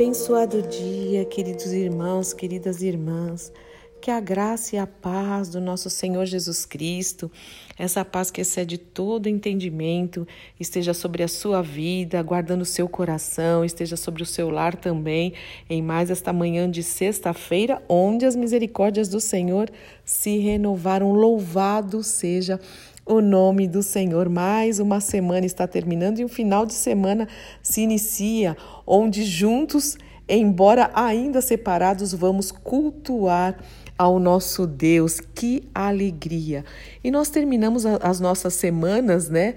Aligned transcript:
Abençoado 0.00 0.62
dia, 0.62 1.26
queridos 1.26 1.74
irmãos, 1.74 2.32
queridas 2.32 2.80
irmãs. 2.80 3.52
Que 4.00 4.10
a 4.10 4.18
graça 4.18 4.74
e 4.74 4.78
a 4.78 4.86
paz 4.86 5.50
do 5.50 5.60
nosso 5.60 5.90
Senhor 5.90 6.24
Jesus 6.24 6.64
Cristo, 6.64 7.30
essa 7.78 8.02
paz 8.02 8.30
que 8.30 8.40
excede 8.40 8.78
todo 8.78 9.28
entendimento, 9.28 10.26
esteja 10.58 10.94
sobre 10.94 11.22
a 11.22 11.28
sua 11.28 11.60
vida, 11.60 12.22
guardando 12.22 12.62
o 12.62 12.64
seu 12.64 12.88
coração, 12.88 13.62
esteja 13.62 13.94
sobre 13.94 14.22
o 14.22 14.26
seu 14.26 14.48
lar 14.48 14.74
também, 14.74 15.34
em 15.68 15.82
mais 15.82 16.10
esta 16.10 16.32
manhã 16.32 16.70
de 16.70 16.82
sexta-feira, 16.82 17.82
onde 17.86 18.24
as 18.24 18.34
misericórdias 18.34 19.06
do 19.06 19.20
Senhor 19.20 19.70
se 20.02 20.38
renovaram. 20.38 21.12
Louvado 21.12 22.02
seja 22.02 22.58
o 22.89 22.89
nome 23.20 23.66
do 23.66 23.82
Senhor. 23.82 24.28
Mais 24.28 24.78
uma 24.78 25.00
semana 25.00 25.46
está 25.46 25.66
terminando 25.66 26.18
e 26.18 26.24
um 26.24 26.28
final 26.28 26.66
de 26.66 26.74
semana 26.74 27.26
se 27.62 27.80
inicia, 27.80 28.56
onde 28.86 29.24
juntos, 29.24 29.96
embora 30.28 30.90
ainda 30.94 31.40
separados, 31.40 32.12
vamos 32.12 32.52
cultuar 32.52 33.58
ao 33.98 34.18
nosso 34.18 34.66
Deus. 34.66 35.20
Que 35.20 35.68
alegria! 35.74 36.64
E 37.02 37.10
nós 37.10 37.28
terminamos 37.28 37.84
as 37.84 38.20
nossas 38.20 38.54
semanas, 38.54 39.28
né? 39.28 39.54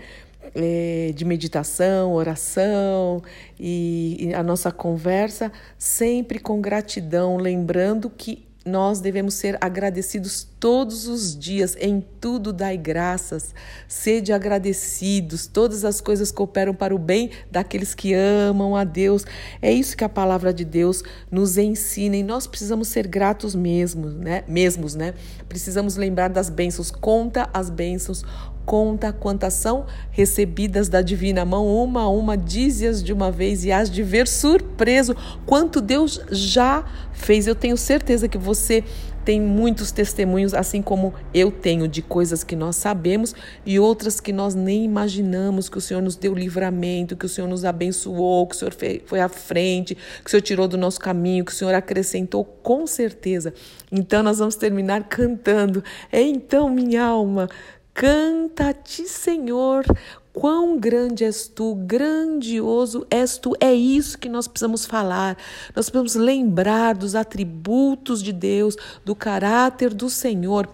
É, 0.55 1.11
de 1.15 1.25
meditação, 1.25 2.13
oração 2.13 3.23
e 3.59 4.31
a 4.35 4.43
nossa 4.43 4.71
conversa 4.71 5.51
sempre 5.79 6.37
com 6.37 6.61
gratidão, 6.61 7.37
lembrando 7.37 8.07
que 8.07 8.45
nós 8.65 9.01
devemos 9.01 9.33
ser 9.33 9.57
agradecidos 9.59 10.47
todos 10.59 11.07
os 11.07 11.37
dias, 11.37 11.75
em 11.79 12.03
tudo 12.21 12.53
dai 12.53 12.77
graças, 12.77 13.53
sede 13.87 14.31
agradecidos, 14.31 15.45
todas 15.45 15.83
as 15.83 15.99
coisas 15.99 16.31
cooperam 16.31 16.73
para 16.73 16.95
o 16.95 16.97
bem 16.97 17.31
daqueles 17.51 17.93
que 17.93 18.13
amam 18.13 18.75
a 18.75 18.85
Deus. 18.85 19.25
É 19.61 19.71
isso 19.71 19.97
que 19.97 20.05
a 20.05 20.09
palavra 20.09 20.53
de 20.53 20.63
Deus 20.63 21.03
nos 21.29 21.57
ensina 21.57 22.15
e 22.15 22.23
nós 22.23 22.47
precisamos 22.47 22.87
ser 22.87 23.07
gratos 23.07 23.53
mesmo, 23.53 24.07
né? 24.07 24.43
Mesmos, 24.47 24.95
né? 24.95 25.13
Precisamos 25.49 25.97
lembrar 25.97 26.29
das 26.29 26.49
bênçãos, 26.49 26.89
conta 26.89 27.49
as 27.53 27.69
bênçãos, 27.69 28.23
conta 28.65 29.11
quantas 29.11 29.53
são 29.53 29.85
recebidas 30.11 30.89
da 30.89 31.01
divina 31.01 31.45
mão, 31.45 31.67
uma 31.67 32.01
a 32.01 32.09
uma, 32.09 32.37
dize-as 32.37 33.03
de 33.03 33.13
uma 33.13 33.31
vez 33.31 33.65
e 33.65 33.71
hás 33.71 33.89
de 33.89 34.03
ver 34.03 34.27
surpreso 34.27 35.15
quanto 35.45 35.81
Deus 35.81 36.21
já 36.31 36.85
fez. 37.11 37.47
Eu 37.47 37.55
tenho 37.55 37.77
certeza 37.77 38.27
que 38.27 38.37
você 38.37 38.83
tem 39.23 39.39
muitos 39.39 39.91
testemunhos, 39.91 40.53
assim 40.53 40.81
como 40.81 41.13
eu 41.33 41.49
tenho, 41.49 41.87
de 41.87 42.01
coisas 42.01 42.43
que 42.43 42.55
nós 42.55 42.75
sabemos 42.75 43.33
e 43.65 43.79
outras 43.79 44.19
que 44.19 44.33
nós 44.33 44.53
nem 44.53 44.83
imaginamos, 44.83 45.69
que 45.69 45.77
o 45.77 45.81
Senhor 45.81 46.01
nos 46.01 46.15
deu 46.15 46.33
livramento, 46.33 47.15
que 47.15 47.25
o 47.25 47.29
Senhor 47.29 47.47
nos 47.47 47.63
abençoou, 47.63 48.45
que 48.47 48.55
o 48.55 48.57
Senhor 48.57 48.75
foi 49.05 49.19
à 49.19 49.29
frente, 49.29 49.95
que 49.95 50.27
o 50.27 50.29
Senhor 50.29 50.41
tirou 50.41 50.67
do 50.67 50.77
nosso 50.77 50.99
caminho, 50.99 51.45
que 51.45 51.51
o 51.51 51.55
Senhor 51.55 51.73
acrescentou, 51.73 52.43
com 52.43 52.85
certeza. 52.85 53.53
Então 53.91 54.21
nós 54.21 54.39
vamos 54.39 54.55
terminar 54.55 55.03
cantando. 55.07 55.83
É 56.11 56.21
então, 56.21 56.69
minha 56.69 57.03
alma, 57.03 57.49
Canta-te, 57.93 59.07
Senhor, 59.07 59.85
quão 60.33 60.79
grande 60.79 61.23
és 61.23 61.47
tu, 61.47 61.75
grandioso 61.75 63.05
és 63.09 63.37
tu. 63.37 63.53
É 63.59 63.71
isso 63.71 64.17
que 64.17 64.27
nós 64.27 64.47
precisamos 64.47 64.85
falar. 64.85 65.37
Nós 65.75 65.89
precisamos 65.89 66.15
lembrar 66.15 66.95
dos 66.95 67.13
atributos 67.13 68.23
de 68.23 68.33
Deus, 68.33 68.75
do 69.05 69.15
caráter 69.15 69.93
do 69.93 70.09
Senhor 70.09 70.67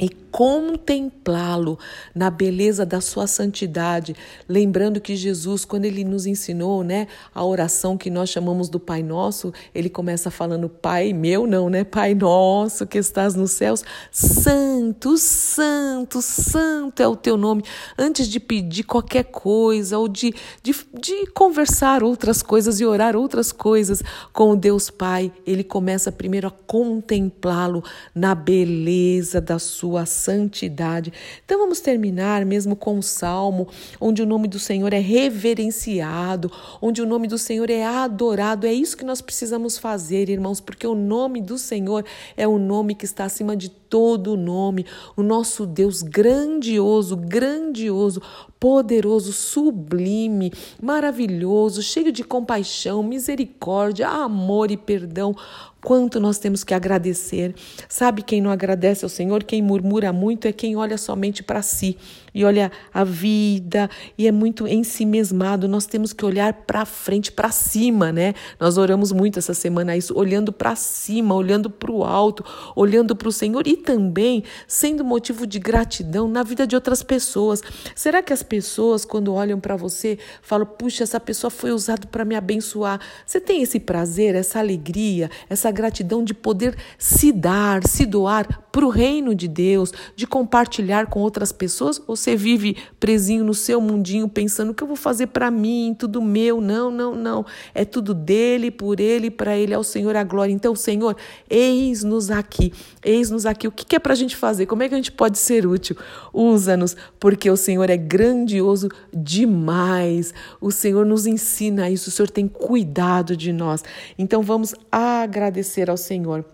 e 0.00 0.08
contemplá-lo 0.32 1.78
na 2.14 2.30
beleza 2.30 2.86
da 2.86 3.02
sua 3.02 3.26
santidade, 3.26 4.16
lembrando 4.48 4.98
que 4.98 5.14
Jesus, 5.14 5.64
quando 5.66 5.84
ele 5.84 6.02
nos 6.02 6.24
ensinou, 6.24 6.82
né, 6.82 7.06
a 7.34 7.44
oração 7.44 7.98
que 7.98 8.08
nós 8.08 8.30
chamamos 8.30 8.70
do 8.70 8.80
Pai 8.80 9.02
Nosso, 9.02 9.52
ele 9.74 9.90
começa 9.90 10.30
falando 10.30 10.70
Pai 10.70 11.12
meu, 11.12 11.46
não, 11.46 11.68
né? 11.68 11.84
Pai 11.84 12.14
nosso 12.14 12.86
que 12.86 12.96
estás 12.96 13.34
nos 13.34 13.50
céus, 13.50 13.84
santo, 14.10 15.18
santo, 15.18 16.22
santo 16.22 17.02
é 17.02 17.06
o 17.06 17.14
teu 17.14 17.36
nome. 17.36 17.62
Antes 17.98 18.26
de 18.26 18.40
pedir 18.40 18.84
qualquer 18.84 19.24
coisa 19.24 19.98
ou 19.98 20.08
de, 20.08 20.34
de, 20.62 20.74
de 20.98 21.26
conversar 21.32 22.02
outras 22.02 22.42
coisas 22.42 22.80
e 22.80 22.86
orar 22.86 23.14
outras 23.14 23.52
coisas 23.52 24.02
com 24.32 24.52
o 24.52 24.56
Deus 24.56 24.88
Pai, 24.88 25.30
ele 25.46 25.62
começa 25.62 26.10
primeiro 26.10 26.48
a 26.48 26.50
contemplá-lo 26.50 27.84
na 28.14 28.34
beleza 28.34 29.40
da 29.40 29.58
sua 29.58 30.06
santidade. 30.22 31.12
Então 31.44 31.58
vamos 31.58 31.80
terminar 31.80 32.44
mesmo 32.44 32.76
com 32.76 32.98
o 32.98 33.02
salmo, 33.02 33.68
onde 34.00 34.22
o 34.22 34.26
nome 34.26 34.46
do 34.46 34.58
Senhor 34.58 34.92
é 34.92 34.98
reverenciado, 34.98 36.50
onde 36.80 37.02
o 37.02 37.06
nome 37.06 37.26
do 37.26 37.38
Senhor 37.38 37.68
é 37.70 37.84
adorado. 37.84 38.66
É 38.66 38.72
isso 38.72 38.96
que 38.96 39.04
nós 39.04 39.20
precisamos 39.20 39.78
fazer, 39.78 40.28
irmãos, 40.28 40.60
porque 40.60 40.86
o 40.86 40.94
nome 40.94 41.40
do 41.40 41.58
Senhor 41.58 42.04
é 42.36 42.46
o 42.46 42.58
nome 42.58 42.94
que 42.94 43.04
está 43.04 43.24
acima 43.24 43.56
de 43.56 43.68
todo 43.68 44.36
nome. 44.36 44.86
O 45.16 45.22
nosso 45.22 45.66
Deus 45.66 46.02
grandioso, 46.02 47.16
grandioso, 47.16 48.22
poderoso, 48.58 49.32
sublime, 49.32 50.52
maravilhoso, 50.80 51.82
cheio 51.82 52.12
de 52.12 52.22
compaixão, 52.22 53.02
misericórdia, 53.02 54.08
amor 54.08 54.70
e 54.70 54.76
perdão 54.76 55.34
quanto 55.82 56.20
nós 56.20 56.38
temos 56.38 56.62
que 56.62 56.72
agradecer. 56.72 57.54
Sabe 57.88 58.22
quem 58.22 58.40
não 58.40 58.50
agradece 58.50 59.04
ao 59.04 59.08
Senhor? 59.08 59.42
Quem 59.42 59.60
murmura 59.60 60.12
muito 60.12 60.46
é 60.46 60.52
quem 60.52 60.76
olha 60.76 60.96
somente 60.96 61.42
para 61.42 61.60
si 61.60 61.98
e 62.34 62.44
olha 62.44 62.70
a 62.94 63.04
vida 63.04 63.90
e 64.16 64.26
é 64.26 64.32
muito 64.32 64.66
em 64.66 64.84
si 64.84 65.04
mesmado. 65.04 65.68
Nós 65.68 65.84
temos 65.84 66.12
que 66.12 66.24
olhar 66.24 66.52
para 66.52 66.86
frente, 66.86 67.32
para 67.32 67.50
cima, 67.50 68.12
né? 68.12 68.34
Nós 68.58 68.78
oramos 68.78 69.12
muito 69.12 69.38
essa 69.38 69.52
semana 69.52 69.96
isso, 69.96 70.16
olhando 70.16 70.52
para 70.52 70.76
cima, 70.76 71.34
olhando 71.34 71.68
para 71.68 71.90
o 71.90 72.04
alto, 72.04 72.44
olhando 72.76 73.16
para 73.16 73.28
o 73.28 73.32
Senhor 73.32 73.66
e 73.66 73.76
também 73.76 74.44
sendo 74.66 75.04
motivo 75.04 75.46
de 75.46 75.58
gratidão 75.58 76.28
na 76.28 76.42
vida 76.42 76.66
de 76.66 76.76
outras 76.76 77.02
pessoas. 77.02 77.60
Será 77.94 78.22
que 78.22 78.32
as 78.32 78.42
pessoas, 78.42 79.04
quando 79.04 79.34
olham 79.34 79.58
para 79.58 79.76
você, 79.76 80.18
falam: 80.40 80.66
puxa, 80.66 81.02
essa 81.02 81.18
pessoa 81.18 81.50
foi 81.50 81.72
usada 81.72 82.06
para 82.06 82.24
me 82.24 82.36
abençoar? 82.36 83.00
Você 83.26 83.40
tem 83.40 83.62
esse 83.62 83.80
prazer, 83.80 84.34
essa 84.34 84.60
alegria, 84.60 85.28
essa 85.50 85.71
gratidão 85.72 86.22
de 86.22 86.34
poder 86.34 86.76
se 86.98 87.32
dar, 87.32 87.86
se 87.86 88.06
doar 88.06 88.62
para 88.72 88.86
o 88.86 88.88
reino 88.88 89.34
de 89.34 89.46
Deus, 89.46 89.92
de 90.16 90.26
compartilhar 90.26 91.06
com 91.06 91.20
outras 91.20 91.52
pessoas? 91.52 92.00
Ou 92.06 92.16
você 92.16 92.34
vive 92.34 92.76
presinho 92.98 93.44
no 93.44 93.52
seu 93.52 93.80
mundinho 93.80 94.28
pensando 94.28 94.70
o 94.70 94.74
que 94.74 94.82
eu 94.82 94.86
vou 94.86 94.96
fazer 94.96 95.26
para 95.28 95.50
mim, 95.50 95.94
tudo 95.96 96.22
meu? 96.22 96.60
Não, 96.60 96.90
não, 96.90 97.14
não. 97.14 97.44
É 97.74 97.84
tudo 97.84 98.14
dele, 98.14 98.70
por 98.70 98.98
ele, 98.98 99.30
para 99.30 99.56
ele, 99.56 99.74
ao 99.74 99.84
Senhor 99.84 100.16
a 100.16 100.24
glória. 100.24 100.52
Então, 100.52 100.74
Senhor, 100.74 101.16
eis-nos 101.50 102.30
aqui, 102.30 102.72
eis-nos 103.04 103.44
aqui. 103.44 103.68
O 103.68 103.72
que 103.72 103.94
é 103.94 103.98
para 103.98 104.14
a 104.14 104.16
gente 104.16 104.36
fazer? 104.36 104.66
Como 104.66 104.82
é 104.82 104.88
que 104.88 104.94
a 104.94 104.98
gente 104.98 105.12
pode 105.12 105.38
ser 105.38 105.66
útil? 105.66 105.96
Usa-nos, 106.32 106.96
porque 107.20 107.50
o 107.50 107.56
Senhor 107.56 107.90
é 107.90 107.96
grandioso 107.96 108.88
demais. 109.12 110.32
O 110.60 110.70
Senhor 110.70 111.04
nos 111.04 111.26
ensina 111.26 111.90
isso, 111.90 112.08
o 112.08 112.12
Senhor 112.12 112.30
tem 112.30 112.48
cuidado 112.48 113.36
de 113.36 113.52
nós. 113.52 113.84
Então, 114.18 114.42
vamos 114.42 114.74
agradecer 114.90 115.61
ao 115.90 115.96
Senhor. 115.96 116.44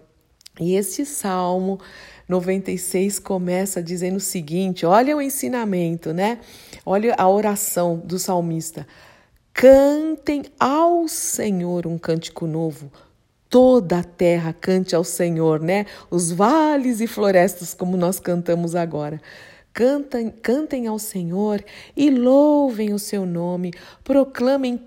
E 0.60 0.75
esse 0.75 1.06
salmo 1.06 1.78
96 2.28 3.19
começa 3.19 3.82
dizendo 3.82 4.16
o 4.16 4.20
seguinte: 4.20 4.84
olha 4.84 5.16
o 5.16 5.22
ensinamento, 5.22 6.12
né? 6.12 6.40
Olha 6.84 7.14
a 7.16 7.28
oração 7.28 7.96
do 8.05 8.19
salmista. 8.19 8.87
Cantem 9.52 10.44
ao 10.58 11.08
Senhor 11.08 11.87
um 11.87 11.99
cântico 11.99 12.46
novo. 12.46 12.90
Toda 13.49 14.00
a 14.00 14.05
terra 14.05 14.52
cante 14.52 14.94
ao 14.94 15.02
Senhor, 15.02 15.61
né? 15.61 15.87
Os 16.11 16.31
vales 16.31 17.00
e 17.00 17.06
florestas, 17.06 17.72
como 17.72 17.96
nós 17.96 18.20
cantamos 18.20 18.75
agora. 18.75 19.20
Cantem, 19.72 20.31
cantem 20.31 20.87
ao 20.87 20.99
Senhor 20.99 21.64
e 21.96 22.11
louvem 22.11 22.93
o 22.93 22.99
seu 22.99 23.25
nome, 23.25 23.72
proclamem 24.04 24.81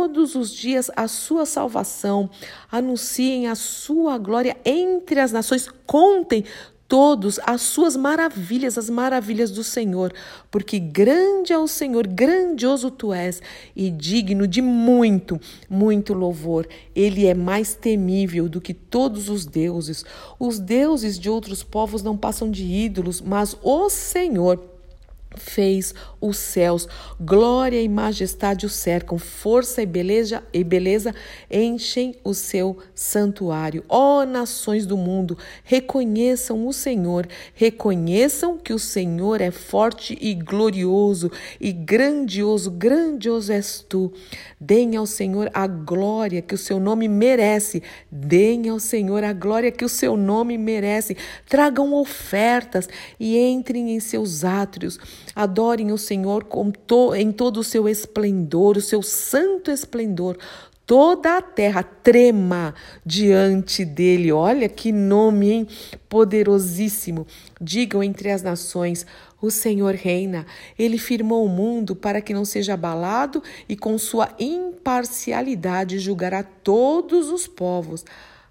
todos 0.00 0.34
os 0.34 0.50
dias 0.50 0.90
a 0.96 1.06
sua 1.06 1.44
salvação, 1.44 2.30
anunciem 2.72 3.48
a 3.48 3.54
sua 3.54 4.16
glória 4.16 4.56
entre 4.64 5.20
as 5.20 5.30
nações, 5.30 5.68
contem 5.86 6.42
todos 6.88 7.38
as 7.44 7.60
suas 7.60 7.96
maravilhas, 7.96 8.78
as 8.78 8.88
maravilhas 8.88 9.50
do 9.50 9.62
Senhor, 9.62 10.10
porque 10.50 10.78
grande 10.78 11.52
é 11.52 11.58
o 11.58 11.68
Senhor, 11.68 12.06
grandioso 12.06 12.90
tu 12.90 13.12
és 13.12 13.42
e 13.76 13.90
digno 13.90 14.48
de 14.48 14.62
muito, 14.62 15.38
muito 15.68 16.14
louvor. 16.14 16.66
Ele 16.96 17.26
é 17.26 17.34
mais 17.34 17.74
temível 17.74 18.48
do 18.48 18.58
que 18.58 18.72
todos 18.72 19.28
os 19.28 19.44
deuses. 19.44 20.02
Os 20.38 20.58
deuses 20.58 21.18
de 21.18 21.28
outros 21.28 21.62
povos 21.62 22.02
não 22.02 22.16
passam 22.16 22.50
de 22.50 22.64
ídolos, 22.64 23.20
mas 23.20 23.54
o 23.62 23.90
Senhor 23.90 24.69
fez 25.36 25.94
os 26.20 26.36
céus. 26.36 26.88
Glória 27.20 27.80
e 27.80 27.88
majestade 27.88 28.66
o 28.66 28.68
cercam, 28.68 29.18
força 29.18 29.82
e 29.82 29.86
beleza 29.86 30.42
e 30.52 30.62
beleza 30.64 31.14
enchem 31.50 32.14
o 32.24 32.34
seu 32.34 32.78
santuário. 32.94 33.84
Ó 33.88 34.24
nações 34.24 34.86
do 34.86 34.96
mundo, 34.96 35.38
reconheçam 35.64 36.66
o 36.66 36.72
Senhor, 36.72 37.28
reconheçam 37.54 38.58
que 38.58 38.72
o 38.72 38.78
Senhor 38.78 39.40
é 39.40 39.50
forte 39.50 40.18
e 40.20 40.34
glorioso 40.34 41.30
e 41.60 41.72
grandioso, 41.72 42.70
grandioso 42.70 43.52
és 43.52 43.84
tu. 43.88 44.12
Deem 44.60 44.96
ao 44.96 45.06
Senhor 45.06 45.50
a 45.54 45.66
glória 45.66 46.42
que 46.42 46.54
o 46.54 46.58
seu 46.58 46.78
nome 46.78 47.08
merece. 47.08 47.82
Deem 48.10 48.68
ao 48.68 48.78
Senhor 48.78 49.24
a 49.24 49.32
glória 49.32 49.70
que 49.70 49.84
o 49.84 49.88
seu 49.88 50.16
nome 50.16 50.58
merece. 50.58 51.16
Tragam 51.48 51.94
ofertas 51.94 52.88
e 53.18 53.38
entrem 53.38 53.90
em 53.90 54.00
seus 54.00 54.44
átrios. 54.44 54.98
Adorem 55.34 55.92
o 55.92 55.98
Senhor 55.98 56.46
em 57.16 57.32
todo 57.32 57.58
o 57.58 57.64
seu 57.64 57.88
esplendor, 57.88 58.76
o 58.76 58.80
seu 58.80 59.02
santo 59.02 59.70
esplendor. 59.70 60.36
Toda 60.86 61.36
a 61.36 61.42
terra 61.42 61.84
trema 61.84 62.74
diante 63.06 63.84
dele. 63.84 64.32
Olha 64.32 64.68
que 64.68 64.90
nome, 64.90 65.50
hein? 65.50 65.68
Poderosíssimo. 66.08 67.28
Digam 67.60 68.02
entre 68.02 68.28
as 68.28 68.42
nações: 68.42 69.06
o 69.40 69.52
Senhor 69.52 69.94
reina. 69.94 70.44
Ele 70.76 70.98
firmou 70.98 71.46
o 71.46 71.48
mundo 71.48 71.94
para 71.94 72.20
que 72.20 72.34
não 72.34 72.44
seja 72.44 72.74
abalado 72.74 73.40
e 73.68 73.76
com 73.76 73.96
sua 73.98 74.34
imparcialidade 74.38 76.00
julgará 76.00 76.42
todos 76.42 77.28
os 77.30 77.46
povos. 77.46 78.04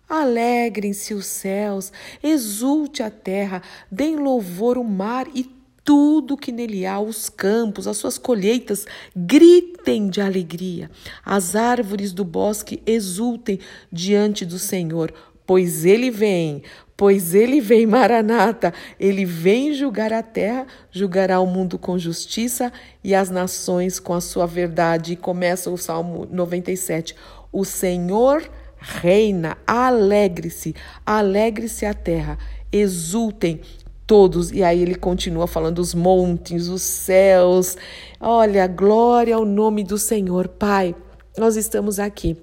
Alegrem-se 0.07 1.13
os 1.13 1.27
céus, 1.27 1.91
exulte 2.23 3.03
a 3.03 3.11
terra, 3.11 3.61
deem 3.91 4.15
louvor 4.15 4.77
o 4.77 4.83
mar 4.83 5.27
e 5.35 5.58
tudo 5.89 6.37
que 6.37 6.51
nele 6.51 6.85
há, 6.85 6.99
os 6.99 7.29
campos, 7.29 7.87
as 7.87 7.97
suas 7.97 8.19
colheitas, 8.19 8.85
gritem 9.15 10.07
de 10.07 10.21
alegria. 10.21 10.91
As 11.25 11.55
árvores 11.55 12.13
do 12.13 12.23
bosque 12.23 12.79
exultem 12.85 13.59
diante 13.91 14.45
do 14.45 14.59
Senhor, 14.59 15.11
pois 15.47 15.85
ele 15.85 16.11
vem, 16.11 16.61
pois 16.95 17.33
ele 17.33 17.59
vem, 17.59 17.87
Maranata, 17.89 18.71
ele 18.99 19.25
vem 19.25 19.73
julgar 19.73 20.13
a 20.13 20.21
terra, 20.21 20.67
julgará 20.91 21.39
o 21.39 21.47
mundo 21.47 21.79
com 21.79 21.97
justiça 21.97 22.71
e 23.03 23.15
as 23.15 23.31
nações 23.31 23.99
com 23.99 24.13
a 24.13 24.21
sua 24.21 24.45
verdade. 24.45 25.13
E 25.13 25.15
começa 25.15 25.71
o 25.71 25.77
Salmo 25.77 26.27
97. 26.29 27.15
O 27.51 27.65
Senhor 27.65 28.47
reina, 28.77 29.57
alegre-se, 29.65 30.75
alegre-se 31.03 31.83
a 31.83 31.95
terra, 31.95 32.37
exultem 32.71 33.61
todos. 34.09 34.51
E 34.51 34.63
aí 34.63 34.81
ele 34.81 34.95
continua 34.95 35.45
falando 35.45 35.77
os 35.77 35.93
montes, 35.93 36.67
os 36.67 36.81
céus. 36.81 37.77
Olha, 38.19 38.65
glória 38.65 39.35
ao 39.35 39.45
nome 39.45 39.83
do 39.83 39.99
Senhor. 39.99 40.47
Pai, 40.47 40.95
nós 41.37 41.55
estamos 41.55 41.99
aqui 41.99 42.35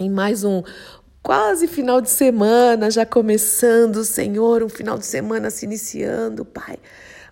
em 0.00 0.10
mais 0.10 0.42
um 0.42 0.64
quase 1.22 1.68
final 1.68 2.00
de 2.00 2.10
semana, 2.10 2.90
já 2.90 3.06
começando, 3.06 4.04
Senhor, 4.04 4.64
um 4.64 4.68
final 4.68 4.98
de 4.98 5.06
semana 5.06 5.48
se 5.48 5.64
iniciando, 5.64 6.44
Pai. 6.44 6.76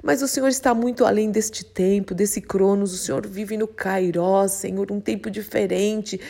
Mas 0.00 0.22
o 0.22 0.28
Senhor 0.28 0.48
está 0.48 0.72
muito 0.72 1.04
além 1.04 1.30
deste 1.30 1.64
tempo, 1.64 2.14
desse 2.14 2.40
cronos. 2.40 2.92
O 2.92 2.98
Senhor 2.98 3.26
vive 3.26 3.56
no 3.56 3.66
Cairó, 3.66 4.46
Senhor, 4.46 4.92
um 4.92 5.00
tempo 5.00 5.30
diferente, 5.30 6.20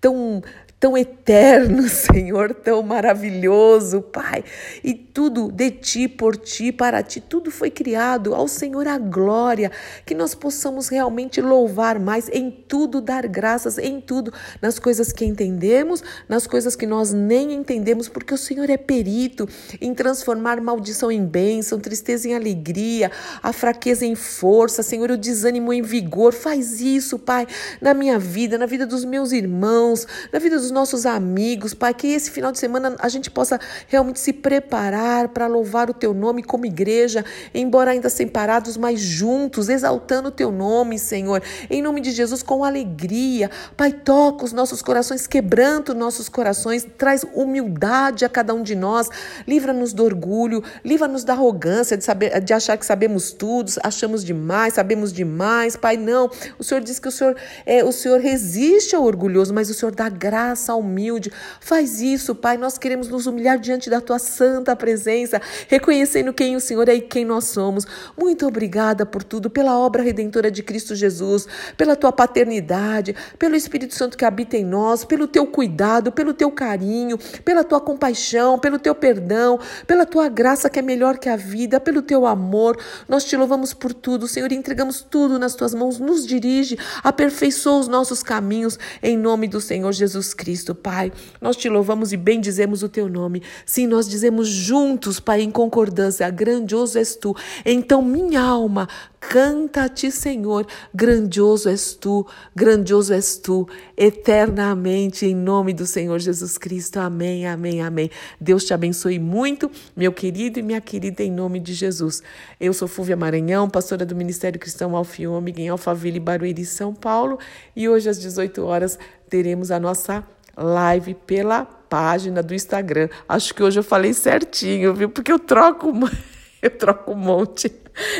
tão 0.00 0.42
tão 0.84 0.98
eterno, 0.98 1.88
Senhor, 1.88 2.52
tão 2.52 2.82
maravilhoso, 2.82 4.02
Pai. 4.02 4.44
E 4.84 4.92
tudo 4.92 5.50
de 5.50 5.70
ti, 5.70 6.06
por 6.06 6.36
ti, 6.36 6.70
para 6.70 7.02
ti, 7.02 7.22
tudo 7.22 7.50
foi 7.50 7.70
criado. 7.70 8.34
Ao 8.34 8.46
Senhor 8.46 8.86
a 8.86 8.98
glória, 8.98 9.72
que 10.04 10.14
nós 10.14 10.34
possamos 10.34 10.88
realmente 10.88 11.40
louvar 11.40 11.98
mais, 11.98 12.28
em 12.28 12.50
tudo 12.50 13.00
dar 13.00 13.26
graças, 13.26 13.78
em 13.78 13.98
tudo, 13.98 14.30
nas 14.60 14.78
coisas 14.78 15.10
que 15.10 15.24
entendemos, 15.24 16.04
nas 16.28 16.46
coisas 16.46 16.76
que 16.76 16.86
nós 16.86 17.14
nem 17.14 17.54
entendemos, 17.54 18.06
porque 18.06 18.34
o 18.34 18.38
Senhor 18.38 18.68
é 18.68 18.76
perito 18.76 19.48
em 19.80 19.94
transformar 19.94 20.60
maldição 20.60 21.10
em 21.10 21.24
bênção, 21.24 21.80
tristeza 21.80 22.28
em 22.28 22.34
alegria, 22.34 23.10
a 23.42 23.54
fraqueza 23.54 24.04
em 24.04 24.14
força, 24.14 24.82
Senhor, 24.82 25.10
o 25.10 25.16
desânimo 25.16 25.72
em 25.72 25.80
vigor. 25.80 26.34
Faz 26.34 26.82
isso, 26.82 27.18
Pai, 27.18 27.46
na 27.80 27.94
minha 27.94 28.18
vida, 28.18 28.58
na 28.58 28.66
vida 28.66 28.86
dos 28.86 29.02
meus 29.02 29.32
irmãos, 29.32 30.06
na 30.30 30.38
vida 30.38 30.58
dos 30.58 30.73
nossos 30.74 31.06
amigos, 31.06 31.72
Pai, 31.72 31.94
que 31.94 32.08
esse 32.08 32.30
final 32.30 32.52
de 32.52 32.58
semana 32.58 32.96
a 32.98 33.08
gente 33.08 33.30
possa 33.30 33.58
realmente 33.88 34.20
se 34.20 34.32
preparar 34.32 35.28
para 35.28 35.46
louvar 35.46 35.88
o 35.88 35.94
Teu 35.94 36.12
nome 36.12 36.42
como 36.42 36.66
igreja, 36.66 37.24
embora 37.54 37.92
ainda 37.92 38.10
separados, 38.10 38.76
mas 38.76 39.00
juntos, 39.00 39.68
exaltando 39.68 40.28
o 40.28 40.32
Teu 40.32 40.50
nome, 40.50 40.98
Senhor, 40.98 41.42
em 41.70 41.80
nome 41.80 42.00
de 42.00 42.10
Jesus, 42.10 42.42
com 42.42 42.64
alegria. 42.64 43.50
Pai, 43.76 43.92
toca 43.92 44.44
os 44.44 44.52
nossos 44.52 44.82
corações, 44.82 45.26
quebranta 45.26 45.92
os 45.92 45.98
nossos 45.98 46.28
corações, 46.28 46.86
traz 46.98 47.24
humildade 47.32 48.24
a 48.24 48.28
cada 48.28 48.52
um 48.52 48.62
de 48.62 48.74
nós, 48.74 49.08
livra-nos 49.46 49.92
do 49.92 50.04
orgulho, 50.04 50.62
livra-nos 50.84 51.22
da 51.22 51.32
arrogância, 51.32 51.96
de, 51.96 52.04
saber, 52.04 52.40
de 52.40 52.52
achar 52.52 52.76
que 52.76 52.84
sabemos 52.84 53.30
tudo, 53.30 53.72
achamos 53.82 54.24
demais, 54.24 54.74
sabemos 54.74 55.12
demais. 55.12 55.76
Pai, 55.76 55.96
não. 55.96 56.28
O 56.58 56.64
Senhor 56.64 56.80
diz 56.80 56.98
que 56.98 57.08
o 57.08 57.12
Senhor, 57.12 57.36
é, 57.64 57.84
o 57.84 57.92
Senhor 57.92 58.20
resiste 58.20 58.96
ao 58.96 59.04
orgulhoso, 59.04 59.54
mas 59.54 59.70
o 59.70 59.74
Senhor 59.74 59.94
dá 59.94 60.08
graça 60.08 60.63
graça 60.64 60.74
humilde. 60.74 61.30
Faz 61.60 62.00
isso, 62.00 62.34
Pai. 62.34 62.56
Nós 62.56 62.78
queremos 62.78 63.08
nos 63.08 63.26
humilhar 63.26 63.58
diante 63.58 63.90
da 63.90 64.00
tua 64.00 64.18
santa 64.18 64.74
presença, 64.74 65.40
reconhecendo 65.68 66.32
quem 66.32 66.56
o 66.56 66.60
Senhor 66.60 66.88
é 66.88 66.94
e 66.94 67.00
quem 67.00 67.24
nós 67.24 67.44
somos. 67.44 67.86
Muito 68.16 68.46
obrigada 68.46 69.04
por 69.04 69.22
tudo, 69.22 69.50
pela 69.50 69.78
obra 69.78 70.02
redentora 70.02 70.50
de 70.50 70.62
Cristo 70.62 70.94
Jesus, 70.94 71.46
pela 71.76 71.94
tua 71.94 72.12
paternidade, 72.12 73.14
pelo 73.38 73.54
Espírito 73.54 73.94
Santo 73.94 74.16
que 74.16 74.24
habita 74.24 74.56
em 74.56 74.64
nós, 74.64 75.04
pelo 75.04 75.26
teu 75.26 75.46
cuidado, 75.46 76.10
pelo 76.10 76.32
teu 76.32 76.50
carinho, 76.50 77.18
pela 77.44 77.62
tua 77.62 77.80
compaixão, 77.80 78.58
pelo 78.58 78.78
teu 78.78 78.94
perdão, 78.94 79.58
pela 79.86 80.06
tua 80.06 80.28
graça 80.28 80.70
que 80.70 80.78
é 80.78 80.82
melhor 80.82 81.18
que 81.18 81.28
a 81.28 81.36
vida, 81.36 81.78
pelo 81.78 82.00
teu 82.00 82.26
amor. 82.26 82.78
Nós 83.08 83.24
te 83.24 83.36
louvamos 83.36 83.74
por 83.74 83.92
tudo, 83.92 84.26
Senhor, 84.26 84.50
e 84.50 84.54
entregamos 84.54 85.02
tudo 85.02 85.38
nas 85.38 85.54
tuas 85.54 85.74
mãos. 85.74 85.98
Nos 85.98 86.26
dirige, 86.26 86.78
aperfeiçoa 87.02 87.80
os 87.80 87.88
nossos 87.88 88.22
caminhos 88.22 88.78
em 89.02 89.16
nome 89.16 89.48
do 89.48 89.60
Senhor 89.60 89.92
Jesus 89.92 90.32
Cristo. 90.32 90.43
Cristo, 90.44 90.74
Pai. 90.74 91.10
Nós 91.40 91.56
te 91.56 91.70
louvamos 91.70 92.12
e 92.12 92.18
bendizemos 92.18 92.82
o 92.82 92.88
teu 92.88 93.08
nome. 93.08 93.42
Sim, 93.64 93.86
nós 93.86 94.06
dizemos 94.06 94.46
juntos, 94.46 95.18
Pai, 95.18 95.40
em 95.40 95.50
concordância: 95.50 96.28
grandioso 96.28 96.98
és 96.98 97.16
tu. 97.16 97.34
Então, 97.64 98.02
minha 98.02 98.42
alma, 98.42 98.86
canta 99.18 99.84
a 99.84 99.88
ti, 99.88 100.10
Senhor. 100.10 100.66
Grandioso 100.94 101.70
és 101.70 101.94
tu, 101.94 102.26
grandioso 102.54 103.14
és 103.14 103.38
tu, 103.38 103.66
eternamente, 103.96 105.24
em 105.24 105.34
nome 105.34 105.72
do 105.72 105.86
Senhor 105.86 106.18
Jesus 106.18 106.58
Cristo. 106.58 106.98
Amém, 106.98 107.46
amém, 107.46 107.80
amém. 107.80 108.10
Deus 108.38 108.64
te 108.64 108.74
abençoe 108.74 109.18
muito, 109.18 109.70
meu 109.96 110.12
querido 110.12 110.58
e 110.58 110.62
minha 110.62 110.80
querida, 110.80 111.22
em 111.22 111.30
nome 111.30 111.58
de 111.58 111.72
Jesus. 111.72 112.22
Eu 112.60 112.74
sou 112.74 112.86
Fúvia 112.86 113.16
Maranhão, 113.16 113.70
pastora 113.70 114.04
do 114.04 114.14
Ministério 114.14 114.60
Cristão 114.60 114.94
Alfiômega, 114.94 115.62
em 115.62 115.68
Alphaville, 115.68 116.20
Barueri, 116.20 116.66
São 116.66 116.92
Paulo. 116.92 117.38
E 117.74 117.88
hoje, 117.88 118.10
às 118.10 118.20
18 118.20 118.62
horas, 118.62 118.98
teremos 119.30 119.70
a 119.70 119.80
nossa 119.80 120.24
live 120.56 121.14
pela 121.14 121.64
página 121.64 122.42
do 122.42 122.54
Instagram. 122.54 123.08
Acho 123.28 123.54
que 123.54 123.62
hoje 123.62 123.78
eu 123.78 123.84
falei 123.84 124.12
certinho, 124.12 124.94
viu? 124.94 125.08
Porque 125.08 125.32
eu 125.32 125.38
troco, 125.38 125.92
eu 126.60 126.70
troco 126.70 127.12
um 127.12 127.16
monte. 127.16 127.72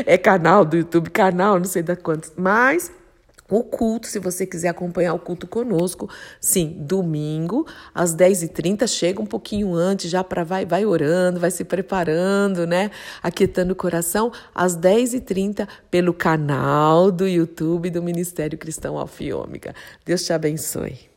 É 0.06 0.16
canal 0.16 0.64
do 0.64 0.76
YouTube, 0.76 1.10
canal, 1.10 1.58
não 1.58 1.64
sei 1.64 1.82
da 1.82 1.96
quantos. 1.96 2.32
Mas 2.36 2.92
o 3.50 3.62
culto, 3.62 4.06
se 4.06 4.18
você 4.18 4.46
quiser 4.46 4.68
acompanhar 4.68 5.12
o 5.12 5.18
culto 5.18 5.46
conosco, 5.46 6.08
sim, 6.40 6.76
domingo, 6.80 7.66
às 7.94 8.14
10h30, 8.14 8.86
chega 8.86 9.20
um 9.20 9.26
pouquinho 9.26 9.74
antes, 9.74 10.10
já 10.10 10.24
para 10.24 10.42
vai, 10.42 10.64
vai 10.64 10.86
orando, 10.86 11.38
vai 11.38 11.50
se 11.50 11.62
preparando, 11.62 12.66
né? 12.66 12.90
Aquietando 13.22 13.72
o 13.72 13.76
coração, 13.76 14.32
às 14.54 14.76
10h30, 14.76 15.68
pelo 15.90 16.14
canal 16.14 17.10
do 17.10 17.28
YouTube 17.28 17.90
do 17.90 18.02
Ministério 18.02 18.58
Cristão 18.58 18.98
Alfiômica. 18.98 19.74
Deus 20.04 20.24
te 20.24 20.32
abençoe. 20.32 21.13